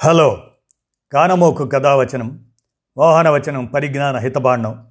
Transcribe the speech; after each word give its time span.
Hello. 0.00 0.42
కానమోకు 1.12 1.66
కథావచనం 1.66 2.44
మోహనవచనం 2.96 3.64
పరిజ్ఞాన 3.64 4.16
హితబాండం 4.16 4.86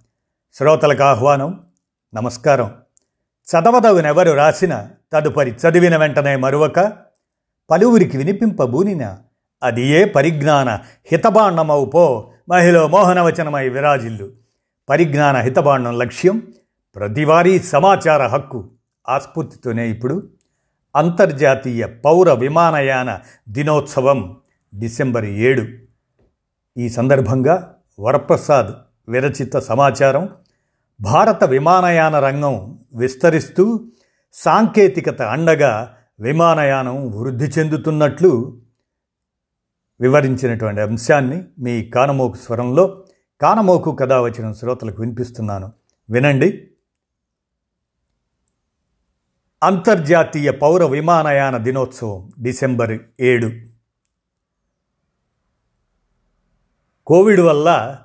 శ్రోతలకు 0.54 1.04
ఆహ్వానం 1.04 1.66
నమస్కారం. 2.16 2.74
చదవదవునెవరు 3.48 4.32
రాసిన 4.32 4.88
తదుపరి 5.14 5.52
చదివిన 5.52 5.98
వెంటనే 5.98 6.36
మరువక 6.36 6.94
పలువురికి 7.72 8.18
వినిపింపబూనిన 8.18 9.18
అది 9.64 9.88
ఏ 9.88 10.06
పరిజ్ఞాన 10.06 10.70
హితబాండమవు 11.12 11.86
పో 11.86 12.32
మహిళ 12.50 12.86
మోహనవచనమై 12.86 13.70
విరాజిల్లు. 13.70 14.32
పరిజ్ఞాన 14.90 15.38
హితబాండం 15.38 15.98
లక్ష్యం 15.98 16.54
ప్రతివారీ 16.96 17.60
సమాచార 17.60 18.28
హక్కు 18.28 18.70
ఆస్ఫూర్తితోనే 19.10 19.90
ఇప్పుడు 19.90 20.30
అంతర్జాతీయ 20.96 21.86
పౌర 21.86 22.34
విమానయాన 22.34 23.20
దినోత్సవం. 23.50 24.38
డిసెంబర్ 24.76 25.26
ఏడు. 25.26 25.66
ఈ 26.78 26.90
సందర్భంగా 26.90 27.76
వరప్రసాద్ 28.00 28.68
విరచిత 29.12 29.58
సమాచారం 29.58 30.30
భారత 31.02 31.44
విమానయాన 31.44 32.20
రంగం 32.20 32.80
విస్తరిస్తూ 32.96 33.92
సాంకేతికత 34.34 35.22
అండగా 35.22 35.98
విమానయానం 36.20 37.12
వృద్ధి 37.12 37.46
చెందుతున్నట్లు 37.46 38.62
వివరించినటువంటి 40.02 40.82
అంశాన్ని 40.82 41.44
మీ 41.60 41.86
కానమోకు 41.86 42.38
స్వరంలో 42.38 43.06
కానమోకు 43.42 43.96
కథ 43.96 44.14
వచ్చిన 44.14 44.52
శ్రోతలకు 44.52 45.02
వినిపిస్తున్నాను. 45.02 45.74
వినండి. 46.10 46.68
అంతర్జాతీయ 49.64 50.52
పౌర 50.52 50.84
విమానయాన 50.86 51.58
దినోత్సవం 51.58 52.32
డిసెంబర్ 52.42 53.00
ఏడు. 53.20 53.52
కోవిడ్ 57.08 57.40
వల్ల 57.40 57.98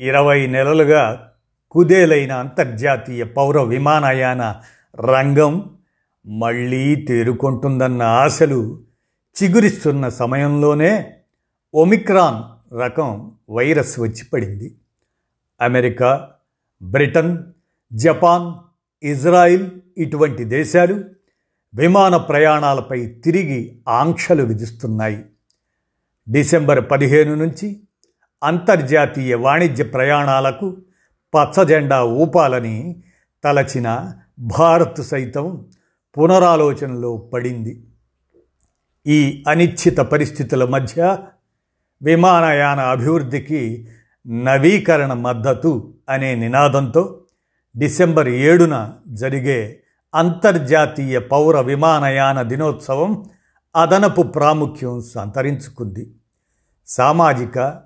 ఇరవై 0.00 0.46
నెలలుగా 0.46 1.32
కుదేలైన 1.70 2.32
అంతర్జాతీయ 2.32 3.24
పౌర 3.24 3.60
విమానయాన 3.60 4.60
రంగం 4.96 5.76
మళ్ళీ 6.26 6.96
తేరుకుంటుందన్న 6.96 8.02
ఆశలు 8.02 8.80
చిగురిస్తున్న 9.42 10.08
సమయంలోనే 10.08 11.14
ఒమిక్రాన్ 11.74 12.74
రకం 12.74 13.32
వైరస్ 13.50 14.00
వచ్చి 14.00 14.24
పడింది. 14.32 14.76
అమెరికా 15.60 16.30
బ్రిటన్ 16.82 17.38
జపాన్ 17.92 18.54
ఇజ్రాయిల్ 19.04 19.70
ఇటువంటి 19.98 20.44
దేశాలు 20.44 21.04
విమాన 21.74 22.16
ప్రయాణాలపై 22.16 23.06
తిరిగి 23.06 23.82
ఆంక్షలు 23.88 24.42
విధిస్తున్నాయి. 24.42 25.24
డిసెంబర్ 26.30 26.90
పదిహేను 26.90 27.34
నుంచి 27.34 27.80
అంతర్జాతీయ 28.42 29.34
వాణిజ్య 29.34 29.84
ప్రయాణాలకు 29.84 30.76
పచ్చజెండా 31.34 32.04
ఊపాలని 32.04 33.02
తలచిన 33.44 34.12
భారత్ 34.38 35.02
సైతం 35.02 35.64
పునరాలోచనలో 36.18 37.16
పడింది. 37.16 37.84
ఈ 39.06 39.44
అనిశ్చిత 39.48 39.98
పరిస్థితుల 39.98 40.64
మధ్య 40.64 41.18
విమానయాన 42.02 42.80
అభివృద్ధికి 42.80 43.88
నవీకరణ 44.26 45.12
మద్దతు 45.12 45.94
అనే 46.08 46.34
నినాదంతో 46.34 47.20
డిసెంబర్ 47.76 48.28
ఏడున 48.28 48.92
జరిగే 49.08 49.80
అంతర్జాతీయ 50.14 51.18
పౌర 51.18 51.60
విమానయాన 51.60 52.42
దినోత్సవం 52.42 53.24
అదనపు 53.76 54.22
ప్రాముఖ్యం 54.22 55.02
సంతరించుకుంది. 55.14 56.14
సామాజిక 56.86 57.80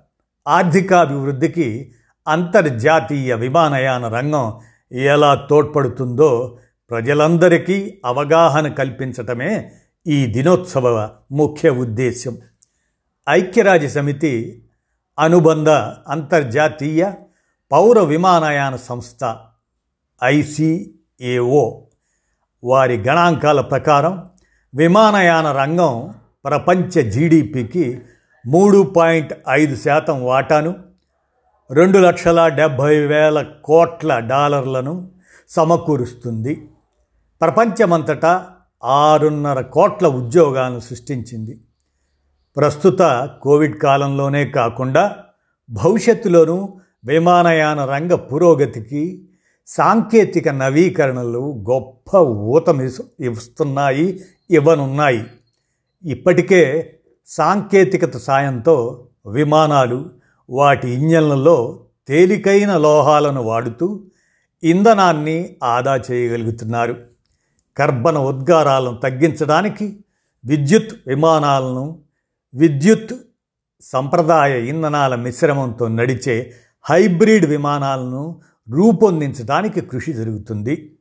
ఆర్థికాభివృద్ధికి 0.47 1.93
అంతర్జాతీయ 2.27 3.35
విమానయాన 3.35 4.07
రంగం 4.07 4.59
ఎలా 4.91 5.35
తోడ్పడుతుందో 5.35 6.59
ప్రజలందరికీ 6.89 8.01
అవగాహన 8.05 8.67
కల్పించటమే 8.67 9.71
ఈ 10.07 10.25
దినోత్సవ 10.25 11.09
ముఖ్య 11.31 11.69
ఉద్దేశ్యం. 11.69 12.37
ఐక్యరాజ్య 13.29 13.89
సమితి 13.89 14.63
అనుబంధ 15.19 15.69
అంతర్జాతీయ 16.07 17.11
పౌర 17.71 17.99
విమానయాన 17.99 18.75
సంస్థ 18.75 19.35
ఐసిఏఓ 20.23 21.81
వారి 22.63 22.97
గణాంకాల 22.97 23.61
ప్రకారం 23.61 24.29
విమానయాన 24.75 25.51
రంగం 25.51 26.13
ప్రపంచ 26.45 27.09
జీడిపికి 27.09 28.01
మూడు 28.47 28.93
పాయింట్ 28.95 29.33
ఐదు 29.49 29.75
శాతం 29.75 30.25
వాటాను 30.25 30.75
రెండు 31.71 31.97
లక్షల 31.97 32.47
డెబ్భై 32.47 32.99
వేల 32.99 33.45
కోట్ల 33.63 34.19
డాలర్లను 34.19 35.11
సమకూరుస్తుంది. 35.49 36.67
ప్రపంచమంతటా 37.41 38.47
ఆరున్నర 38.83 39.61
కోట్ల 39.61 40.07
ఉద్యోగాలను 40.07 40.79
సృష్టించింది. 40.79 41.61
ప్రస్తుత 42.57 43.29
కోవిడ్ 43.41 43.79
కాలంలోనే 43.79 44.45
కాకుండా 44.45 45.17
భవిష్యత్తులోనూ 45.69 46.73
విమానయాన 47.05 47.85
రంగ 47.85 48.13
పురోగతికి 48.13 49.29
సాంకేతిక 49.67 50.49
నవీకరణలు 50.49 51.65
గొప్ప 51.69 52.17
ఊతమి 52.17 52.85
ఇస్తున్నాయి 53.19 54.19
ఇవ్వనున్నాయి. 54.49 55.23
ఇప్పటికే 56.03 56.91
సాంకేతికత 57.27 58.17
సాయంతో 58.17 59.07
విమానాలు 59.27 60.09
వాటి 60.49 60.89
ఇంజన్లలో 60.89 61.79
తేలికైన 62.07 62.77
లోహాలను 62.77 63.43
వాడుతూ 63.43 64.03
ఇంధనాన్ని 64.63 65.55
ఆదా 65.63 65.95
చేయగలుగుతున్నారు. 66.11 66.95
కర్బన 67.77 68.17
ఉద్గారాలను 68.17 68.97
తగ్గించడానికి 68.97 69.99
విద్యుత్ 70.45 70.95
విమానాలను 71.07 71.99
విద్యుత్ 72.55 73.13
సంప్రదాయ 73.81 74.65
ఇంధనాల 74.65 75.15
మిశ్రమంతో 75.15 75.87
నడిచే 75.87 76.53
హైబ్రిడ్ 76.89 77.45
విమానాలను 77.45 78.41
రూపొందించడానికి 78.69 79.81
కృషి 79.81 80.13
జరుగుతుంది. 80.13 80.95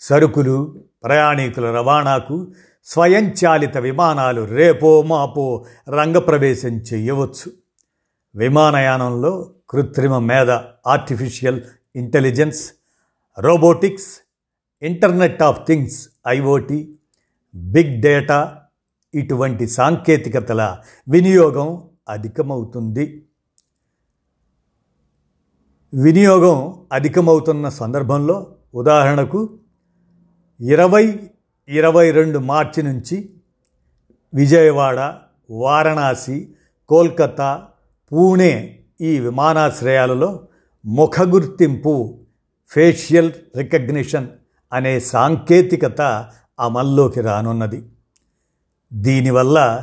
సరుకులు 0.00 0.74
ప్రయాణికుల 1.04 1.70
రవాణాకు 1.70 2.46
స్వయంచాలిత 2.86 3.76
విమానాలు 3.76 4.42
రేపో 4.42 5.02
మాపో 5.02 5.64
రంగప్రవేశం 5.88 6.68
చేయవచ్చు. 6.68 7.52
విమానయానంలో 8.34 9.50
కృత్రిమ 9.70 10.18
మేధ 10.18 10.50
artificial 10.86 11.60
intelligence 11.96 12.72
robotics 13.38 14.20
internet 14.82 15.42
of 15.42 15.66
things 15.66 16.08
IoT 16.28 16.98
big 17.54 18.02
data 18.02 18.60
ఇటువంటి 19.14 19.68
సాంకేతికతల 19.68 20.78
వినియోగం 21.08 21.88
అధికమవుతుంది. 22.08 23.24
వినియోగం 25.94 26.86
అధికమవుతున్న 26.92 27.68
సందర్భంలో 27.68 28.56
ఉదాహరణకు 28.74 29.58
ఇరవై 30.60 31.30
ఇరవై 31.68 32.10
రెండు 32.10 32.38
మార్చి 32.38 32.82
నుంచి 32.82 33.28
విజయవాడ 34.34 35.14
వారణాసి 35.50 36.48
కోల్కతా 36.88 37.66
పూణే 38.12 38.80
ఈ 39.00 39.18
విమానాశ్రయాలలో 39.18 40.48
ముఖ 40.86 41.20
గుర్తింపు 41.22 42.18
ఫేషియల్ 42.70 43.32
రికగ్నిషన్ 43.56 44.28
అనే 44.72 45.00
సాంకేతికత 45.00 46.30
అమల్లోకి 46.60 47.20
రానున్నది. 47.20 47.82
దీనివల్ల 48.92 49.82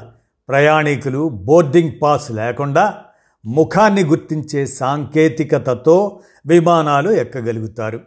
ప్రయాణికులు 0.50 1.30
బోర్డింగ్ 1.30 1.92
పాస్ 2.02 2.32
లేకుండా 2.32 3.02
ముఖాన్ని 3.46 4.04
గుర్తించే 4.04 4.66
సాంకేతికతతో 4.66 6.22
విమానాలు 6.46 7.12
ఎక్కగలుగుతారు. 7.12 8.00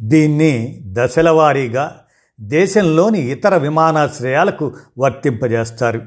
దీన్ని 0.00 0.82
దశలవారీగా 0.86 1.98
దేశంలోని 2.42 3.20
ఇతర 3.20 3.56
విమానాశ్రయాలకు 3.56 4.72
వర్తింపజేస్తారు. 4.98 6.02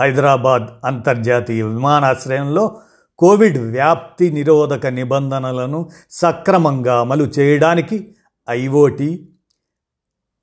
హైదరాబాద్ 0.00 0.62
అంతర్జాతీయ 0.84 1.62
విమానాశ్రయంలో 1.62 2.80
కోవిడ్ 3.18 3.58
వ్యాప్తి 3.58 4.30
నిరోధక 4.30 4.86
నిబంధనలను 4.86 5.90
సక్రమంగా 6.10 7.00
అమలు 7.00 7.24
చేయడానికి 7.24 8.14
ఐఓటి 8.50 9.28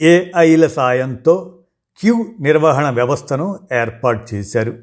ఏఐల 0.01 0.67
సాయంతో 0.67 1.59
క్యూ 1.97 2.25
నిర్వహణ 2.39 2.89
వ్యవస్థను 2.89 3.59
ఏర్పాటు 3.73 4.35
చేశారు. 4.35 4.73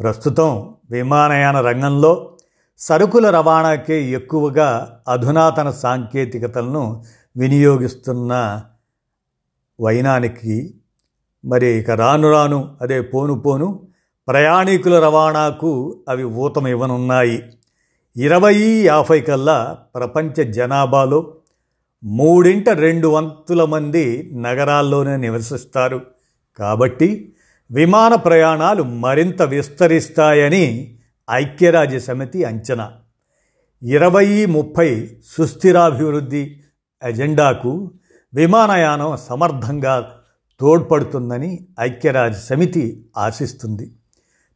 ప్రస్తుతం 0.00 0.74
విమానయాన 0.90 1.60
రంగంలో 1.60 2.36
సరుకుల 2.78 3.30
రవాణాకే 3.30 4.04
ఎక్కువగా 4.04 5.00
అధునాతన 5.08 5.70
సాంకేతికతలను 5.70 7.02
వినియోగిస్తున్న 7.36 8.62
వైనానికి 9.80 10.74
మరి 11.44 11.66
ఇక 11.66 11.90
రాను 11.90 12.30
రాను 12.30 12.76
అదే 12.80 13.00
పోను 13.00 13.40
పోను 13.40 13.88
ప్రయాణికుల 14.28 14.98
రవాణాకు 14.98 16.04
అవి 16.08 16.24
ఊతం 16.24 16.66
ఇవ్వనున్నాయి 16.66 17.42
ఇరవై 18.16 18.54
యాభై 18.56 19.20
కల్లా 19.20 19.78
ప్రపంచ 19.94 20.52
జనాభాలో 20.52 21.34
మూడింట 22.04 22.68
రెండు 22.68 23.08
వంతుల 23.08 23.64
మంది 23.64 24.30
నగరాల్లోనే 24.34 25.16
నివసిస్తారు. 25.16 26.00
కాబట్టి 26.58 27.34
విమాన 27.70 28.14
ప్రయాణాలు 28.14 28.82
మరింత 28.82 29.42
విస్తరిస్తాయని 29.42 30.96
ఐక్యరాజ్య 31.30 32.00
సమితి 32.00 32.44
అంచనా. 32.44 32.92
ఇరవై 33.82 34.46
ముప్పై 34.46 35.10
సుస్థిరాభివృద్ధి 35.36 36.56
ఎజెండాకు 37.02 37.90
విమానయానం 38.34 39.16
సమర్థంగా 39.16 40.10
తోడ్పడుతుందని 40.60 41.66
ఐక్యరాజ్య 41.80 42.38
సమితి 42.38 43.06
ఆశిస్తుంది. 43.18 43.92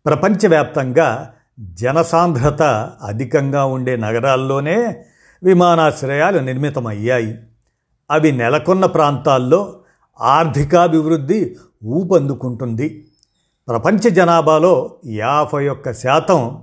ప్రపంచవ్యాప్తంగా 0.06 1.34
జనసాంద్రత 1.60 2.62
అధికంగా 3.02 3.64
ఉండే 3.64 3.96
నగరాల్లోనే 3.96 5.04
విమానాశ్రయాలు 5.42 6.38
నిర్మితమయ్యాయి. 6.38 7.38
అవి 8.10 8.32
నెలకొన్న 8.32 8.86
ప్రాంతాల్లో 8.86 9.81
ఆర్థికాభివృద్ధి 10.20 11.56
ఊపందుకుంటుంది. 11.84 13.08
ప్రపంచ 13.69 14.08
జనాభాలో 14.08 14.94
యాభై 15.06 15.69
ఒక్క 15.69 15.92
శాతం 15.92 16.62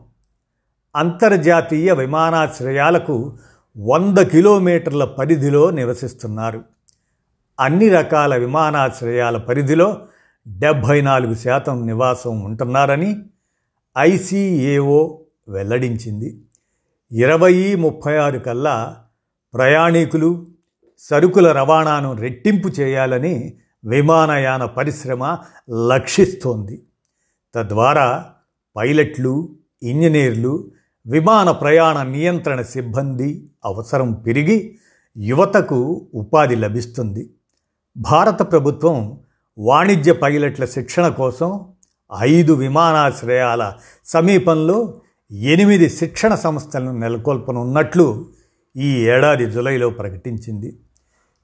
అంతర్జాతీయ 0.96 1.94
విమానాశ్రయాలకు 1.94 3.38
వంద 3.78 4.18
కిలోమీటర్ల 4.18 5.06
పరిధిలో 5.06 5.70
నివసిస్తున్నారు. 5.70 6.75
అన్ని 7.60 7.90
రకాల 7.90 8.36
విమానాశ్రయాల 8.36 9.38
పరిధిలో 9.38 10.02
డెబ్భై 10.48 11.02
నాలుగు 11.02 11.34
శాతం 11.34 11.88
నివాసం 11.88 12.44
ఉంటున్నారని 12.44 13.24
ఐసీఏఓ 13.98 15.20
వెల్లడించింది. 15.48 16.42
ఇరవై 17.12 17.76
ముప్పై 17.76 18.18
ఆరు 18.18 18.40
కల్లా 18.40 18.98
ప్రయాణికులు 19.54 20.48
సరుకుల 21.00 21.52
రవాణాను 21.52 22.14
రెట్టింపు 22.14 22.68
చేయాలని 22.68 23.54
విమానయాన 23.86 24.66
పరిశ్రమ 24.66 25.38
లక్షిస్తోంది. 25.88 26.84
తద్వారా 27.56 28.26
పైలట్లు 28.76 29.56
ఇంజనీర్లు 29.84 30.72
విమాన 31.08 31.52
ప్రయాణ 31.52 32.04
నియంత్రణ 32.04 32.62
సిబ్బంది 32.62 33.50
అవసరం 33.66 34.14
పెరిగి 34.14 34.78
యువతకు 35.18 36.08
ఉపాధి 36.14 36.56
లభిస్తుంది. 36.56 37.30
భారత 37.98 38.42
ప్రభుత్వం 38.42 39.20
వాణిజ్య 39.58 40.14
పైలట్ల 40.14 40.66
శిక్షణ 40.66 41.08
కోసం 41.08 41.66
ఐదు 42.22 42.54
విమానాశ్రయాల 42.54 43.74
సమీపంలో 44.06 45.02
ఎనిమిది 45.32 45.90
శిక్షణ 45.90 46.36
సంస్థలను 46.36 47.00
నెలకొల్పనున్నట్లు 47.00 48.26
ఈ 48.78 48.90
ఏడాది 49.06 49.52
జులైలో 49.52 49.90
ప్రకటించింది. 49.90 50.80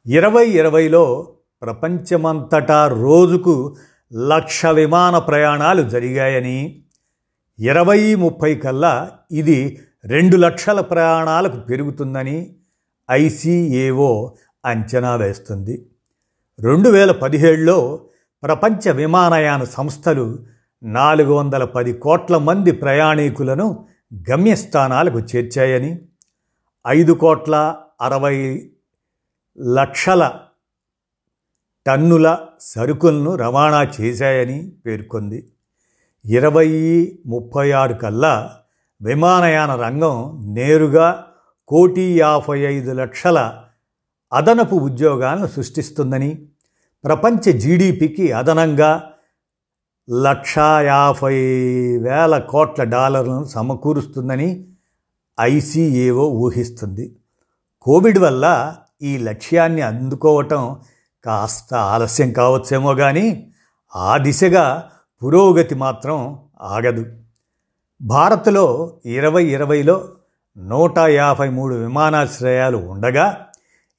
ఇరవై 0.06 0.50
ఇరవైలో 0.50 1.28
ప్రపంచమంతటా 1.62 2.88
రోజుకు 2.88 3.76
లక్ష 4.14 4.66
విమాన 4.66 5.18
ప్రయాణాలు 5.18 5.90
జరిగాయని 5.90 6.84
ఇరవై 7.60 8.16
ముప్పై 8.16 8.56
కల్లా 8.56 9.12
ఇది 9.32 9.80
రెండు 10.06 10.38
లక్షల 10.38 10.82
ప్రయాణాలకు 10.82 11.60
పెరుగుతుందని 11.60 12.56
ఐసీఏఓ 13.12 14.32
అంచనా 14.66 15.16
వేస్తుంది. 15.16 15.86
రెండు 16.64 16.90
వేల 16.90 17.12
పదిహేడులో 17.12 18.00
ప్రపంచ 18.44 18.92
విమానయాన 18.92 19.64
సంస్థలు 19.64 20.40
నాలుగు 20.84 21.34
వందల 21.34 21.64
పది 21.64 21.94
కోట్ల 21.94 22.38
మంది 22.38 22.72
ప్రయాణికులను 22.72 23.86
గమ్యస్థానాలకు 24.32 25.20
చేర్చాయని 25.20 26.02
ఐదు 26.88 27.12
కోట్ల 27.12 27.76
అరవై 28.02 28.66
లక్షల 29.60 30.40
టన్నుల 31.86 32.38
సరుకులను 32.60 33.36
రవాణా 33.36 33.92
చేశాయని 34.02 34.72
పేర్కొంది. 34.86 35.48
ఇరవై 36.26 36.70
ముప్పై 37.26 37.72
ఆరు 37.72 37.94
కల్లా 37.94 38.54
విమానయాన 39.02 39.76
రంగం 39.76 40.44
నేరుగా 40.54 41.26
కోటి 41.68 42.20
యాభై 42.20 42.60
ఐదు 42.60 42.92
లక్షల 42.92 43.64
అదనపు 44.34 44.76
ఉద్యోగాలను 44.76 45.48
సృష్టిస్తుందని 45.48 46.48
ప్రపంచ 47.04 47.52
జీడిపికి 47.52 48.32
అదనంగా 48.32 49.12
లక్షా 50.24 50.82
యాభై 50.82 51.36
వేల 51.98 52.38
కోట్ల 52.38 52.84
డాలర్లను 52.84 53.44
సమకూరుస్తుందని 53.44 54.66
ఐసీఏఓ 55.42 56.30
ఊహిస్తుంది. 56.30 57.16
కోవిడ్ 57.82 58.20
వల్ల 58.20 58.76
ఈ 59.02 59.18
లక్ష్యాన్ని 59.18 59.82
అందుకోవటం 59.82 60.80
కాస్త 61.26 61.74
ఆలస్యం 61.74 62.34
కావచ్చేమో 62.34 62.96
కానీ 62.96 63.48
ఆ 63.96 64.18
దిశగా 64.18 64.90
పురోగతి 65.24 65.76
మాత్రం 65.76 66.40
ఆగదు. 66.62 67.06
భారత్లో 68.02 68.94
ఇరవై 69.06 69.46
ఇరవైలో 69.46 70.10
నూట 70.58 70.98
యాభై 70.98 71.50
మూడు 71.50 71.76
విమానాశ్రయాలు 71.76 72.78
ఉండగా 72.78 73.46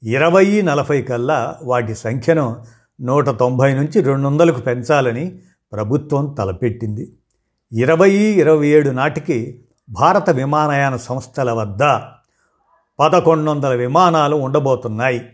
ఇరవై 0.02 0.62
నలభై 0.62 1.02
కల్లా 1.02 1.58
వాటి 1.62 1.94
సంఖ్యను 1.94 2.64
నూట 3.00 3.30
తొంభై 3.30 3.74
నుంచి 3.74 4.00
రెండు 4.00 4.26
వందలకు 4.26 4.60
పెంచాలని 4.60 5.38
ప్రభుత్వం 5.72 6.34
తలపెట్టింది. 6.38 7.12
ఇరవై 7.72 8.10
ఇరవై 8.10 8.66
ఏడు 8.66 8.90
నాటికి 8.90 9.64
భారత 9.90 10.30
విమానయాన 10.30 10.96
సంస్థల 10.96 11.52
వద్ద 11.52 12.00
పదకొండు 13.00 13.50
వందల 13.50 13.74
విమానాలు 13.74 14.36
ఉండబోతున్నాయి. 14.36 15.28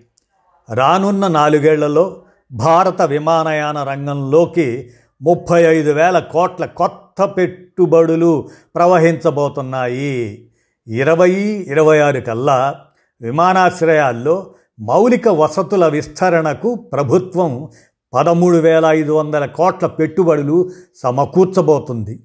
రానున్న 0.75 1.29
నాలుగేళ్ళలో 1.29 2.23
భారత 2.53 3.03
విమానయాన 3.03 3.83
రంగంలోకి 3.83 4.91
ముప్పై 5.23 5.63
ఐదు 5.63 5.91
వేల 5.91 6.19
కోట్ల 6.19 6.67
కొత్త 6.67 7.25
పెట్టుబడులు 7.25 8.49
ప్రవహించబోతున్నాయి. 8.75 10.49
ఇరవై 10.89 11.31
ఇరవై 11.69 11.99
ఆరు 11.99 12.21
కల్లా 12.21 12.75
విమానాశ్రయాల్లో 13.21 14.55
మౌలిక 14.81 15.29
వసతుల 15.29 15.87
విస్తరణకు 15.87 16.75
ప్రభుత్వం 16.75 17.69
పదమూడు 18.13 18.57
వేల 18.57 18.85
ఐదు 18.85 19.13
వందల 19.13 19.47
కోట్ల 19.47 19.87
పెట్టుబడులు 19.87 20.71
సమకూర్చబోతుంది. 20.95 22.21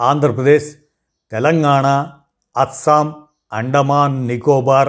ఆంధ్రప్రదేశ్ 0.00 0.76
తెలంగాణ 1.32 2.06
అస్సాం 2.56 3.14
అండమాన్ 3.52 4.28
నికోబార్ 4.28 4.88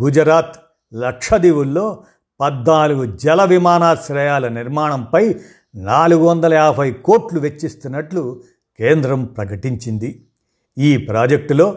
గుజరాత్ 0.00 0.56
లక్షదీవుల్లో 0.94 2.02
పద్నాలుగు 2.40 3.16
జల 3.16 3.44
విమానాశ్రయాల 3.44 4.48
నిర్మాణంపై 4.48 5.34
నాలుగు 5.74 6.24
వందల 6.24 6.54
యాభై 6.54 6.92
కోట్లు 6.92 7.40
వెచ్చిస్తున్నట్లు 7.40 8.42
కేంద్రం 8.78 9.24
ప్రకటించింది. 9.24 10.26
ఈ 10.78 10.96
ప్రాజెక్టులో 10.96 11.76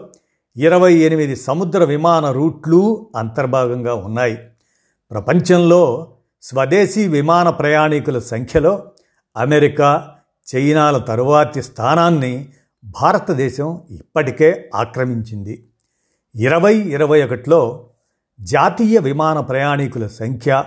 ఇరవై 0.58 0.94
ఎనిమిది 0.94 1.36
సముద్ర 1.36 1.84
విమాన 1.84 2.32
రూట్లు 2.32 3.12
అంతర్భాగంగా 3.16 3.94
ఉన్నాయి. 3.94 4.38
ప్రపంచంలో 5.12 6.14
స్వదేశీ 6.42 7.08
విమాన 7.08 7.50
ప్రయాణికుల 7.50 8.20
సంఖ్యలో 8.20 8.92
అమెరికా 9.38 10.10
చైనాల 10.56 10.98
తరువాతి 10.98 11.62
స్థానాన్ని 11.62 12.50
భారతదేశం 12.84 13.82
ఇప్పటికే 13.92 14.70
ఆక్రమించింది. 14.76 15.68
ఇరవై 16.36 16.76
ఇరవై 16.76 17.24
ఒకటిలో 17.24 17.90
జాతీయ 18.42 18.98
విమాన 18.98 19.40
ప్రయాణికుల 19.40 20.08
సంఖ్య 20.08 20.64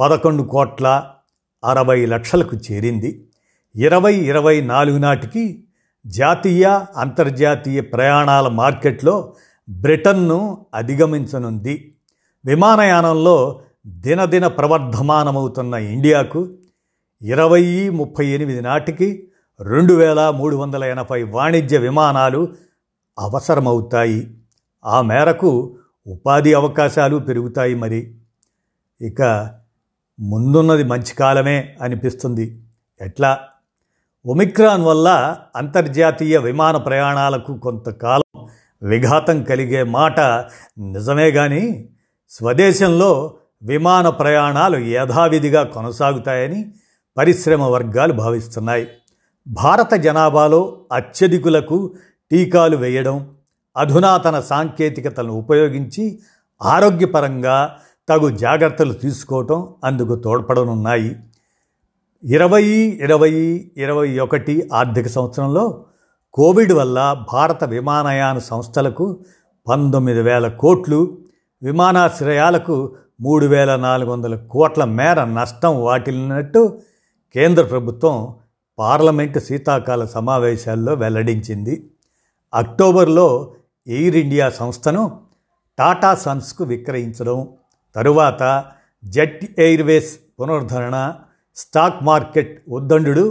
పదకొండు 0.00 0.42
కోట్ల 0.42 1.10
అరవై 1.64 2.06
లక్షలకు 2.06 2.56
చేరింది. 2.56 3.28
ఇరవై 3.76 4.14
ఇరవై 4.14 4.60
నాలుగు 4.60 4.98
నాటికి 4.98 5.64
జాతీయ 6.06 6.80
అంతర్జాతీయ 6.96 7.80
ప్రయాణాల 7.80 8.48
మార్కెట్లో 8.48 9.34
బ్రిటన్ను 9.68 10.66
అధిగమించనుంది. 10.74 11.94
విమానయానంలో 12.44 13.60
దినదిన 13.86 14.46
ప్రవర్ధమానమవుతున్న 14.46 15.74
ఇండియాకు 15.74 16.48
ఇరవై 17.22 17.88
ముప్పై 17.88 18.26
ఎనిమిది 18.26 18.60
నాటికి 18.60 19.28
రెండు 19.60 19.94
వేల 19.94 20.30
మూడు 20.30 20.56
వందల 20.56 20.84
ఎనభై 20.84 21.22
వాణిజ్య 21.22 21.78
విమానాలు 21.78 22.48
అవసరమవుతాయి. 23.18 24.34
ఆ 24.84 25.02
మేరకు 25.02 25.76
ఉపాధి 26.06 26.54
అవకాశాలు 26.54 27.16
పెరుగుతాయి 27.16 27.74
మరి. 27.74 28.14
ఇక 29.00 29.50
ముందున్నది 30.20 30.84
మంచి 30.84 31.14
కాలమే 31.14 31.76
అనిపిస్తుంది. 31.80 32.62
ఎట్లా? 33.00 33.38
ఒమిక్రాన్ 34.26 34.82
వల్ల 34.82 35.36
అంతర్జాతీయ 35.56 36.38
విమాన 36.38 36.76
ప్రయాణాలకు 36.76 37.58
కొంతకాలం 37.58 38.48
విఘాతం 38.82 39.42
కలిగే 39.42 39.82
మాట 39.82 40.20
నిజమే 40.78 41.30
కానీ 41.30 41.88
స్వదేశంలో 42.30 43.34
విమాన 43.62 44.08
ప్రయాణాలు 44.08 44.76
యథావిధిగా 44.76 45.62
కొనసాగుతాయని 45.64 46.72
పరిశ్రమ 47.16 47.62
వర్గాలు 47.62 48.12
భావిస్తున్నాయి. 48.12 48.86
భారత 49.48 49.94
జనాభాలో 49.94 50.86
అత్యధికులకు 50.92 51.94
టీకాలు 52.30 52.76
వేయడం 52.76 53.34
అధునాతన 53.76 54.40
సాంకేతికతలను 54.40 55.32
ఉపయోగించి 55.32 56.18
ఆరోగ్యపరంగా 56.62 57.76
తగు 58.08 58.28
జాగ్రత్తలు 58.28 58.92
తీసుకోవటం 58.92 59.74
అందుకు 59.84 60.14
తోడ్పడనున్నాయి. 60.14 61.16
ఇరవై 62.24 62.64
ఇరవై 63.00 63.30
ఇరవై 63.76 64.18
ఒకటి 64.18 64.70
ఆర్థిక 64.72 65.08
సంవత్సరంలో 65.08 65.84
కోవిడ్ 66.32 66.72
వల్ల 66.72 67.24
భారత 67.32 67.64
విమానయాన 67.64 68.38
సంస్థలకు 68.38 69.24
పంతొమ్మిది 69.68 70.22
వేల 70.22 70.48
కోట్లు 70.48 71.18
విమానాశ్రయాలకు 71.62 72.96
మూడు 73.22 73.46
వేల 73.46 73.76
నాలుగు 73.76 74.10
వందల 74.10 74.34
కోట్ల 74.50 74.84
మేర 74.84 75.24
నష్టం 75.24 75.82
వాటిల్లినట్టు 75.82 76.78
కేంద్ర 77.34 77.62
ప్రభుత్వం 77.64 78.34
పార్లమెంటు 78.78 79.38
శీతాకాల 79.38 80.04
సమావేశాల్లో 80.04 80.94
వెల్లడించింది. 80.94 81.74
అక్టోబర్లో 82.54 83.28
ఎయిర్ 83.86 84.16
ఇండియా 84.16 84.50
సంస్థను 84.50 85.18
టాటా 85.78 86.14
సన్స్కు 86.14 86.64
విక్రయించడం 86.64 87.48
తరువాత 87.96 88.64
జెట్ 89.04 89.44
ఎయిర్వేస్ 89.58 90.12
పునరుద్ధరణ 90.40 91.12
స్టాక్ 91.56 92.02
మార్కెట్ 92.02 92.62
ఉద్దండు 92.68 93.24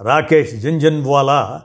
రాకేష్ 0.00 0.54
జుంజన్వాలా 0.54 1.60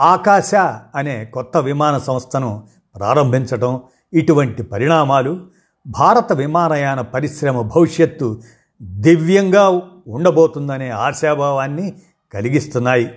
ఆకాశ 0.00 0.54
అనే 0.94 1.24
కొత్త 1.24 1.56
విమాన 1.58 1.98
సంస్థను 1.98 2.50
ప్రారంభించడం 2.96 3.80
ఇటువంటి 4.12 4.62
పరిణామాలు 4.62 5.32
భారత 5.88 6.32
విమానయాన 6.32 7.00
పరిశ్రమ 7.00 7.60
భవిష్యత్తు 7.60 8.40
దివ్యంగా 8.82 9.82
ఉండబోతుందనే 10.06 10.88
ఆశాభావాన్ని 10.88 11.94
కలిగిస్తున్నాయి. 12.34 13.08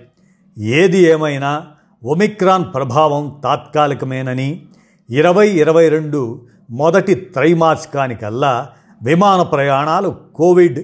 ఏది 0.58 0.98
ఏమైనా 0.98 1.66
ఒమిక్రాన్ 2.04 2.64
ప్రభావం 2.74 3.40
తాత్కాలికమేనని 3.44 4.62
ఇరవై 5.10 5.48
ఇరవై 5.48 5.88
రెండు 5.88 6.42
మొదటి 6.70 7.14
త్రైమాసికానికల్లా 7.14 8.68
విమాన 9.02 9.42
ప్రయాణాలు 9.42 10.16
కోవిడ్ 10.34 10.80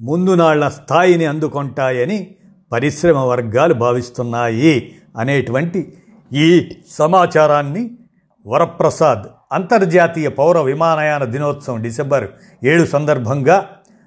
ముందునాళ్ళ 0.00 0.68
స్థాయిని 0.68 1.26
అందుకుంటాయని 1.26 2.36
పరిశ్రమ 2.72 3.18
వర్గాలు 3.18 3.74
భావిస్తున్నాయి 3.74 4.92
అనేటువంటి 5.16 5.92
ఈ 6.32 6.70
సమాచారాన్ని 6.90 7.90
వరప్రసాద్ 8.46 9.22
అంతర్జాతీయ 9.52 10.28
పౌర 10.28 10.60
విమానయాన 10.60 11.24
దినోత్సవం 11.24 11.82
డిసెంబర్ 11.82 12.28
ఏడు 12.64 12.84
సందర్భంగా 12.84 13.66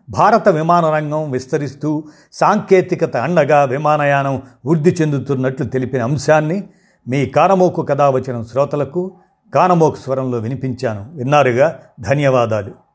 భారత 0.10 0.50
విమాన 0.50 0.90
రంగం 0.90 1.32
విస్తరిస్తూ 1.32 2.04
సాంకేతికత 2.34 3.18
అండగా 3.18 3.64
విమానయానం 3.64 4.42
వృద్ధి 4.66 4.96
చెందుతున్నట్లు 5.02 5.66
తెలిపిన 5.66 6.04
అంశాన్ని 6.04 6.64
మీ 7.08 7.26
కానమోకు 7.26 7.82
కథావచనం 7.82 8.46
శ్రోతలకు 8.46 9.12
కానమోకు 9.54 9.96
స్వరంలో 9.96 10.38
వినిపించాను. 10.38 11.12
విన్నారుగా? 11.16 11.80
ధన్యవాదాలు. 12.00 12.87